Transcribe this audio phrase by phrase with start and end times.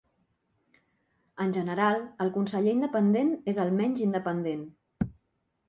[1.45, 4.67] En general el conseller independent és el menys independent.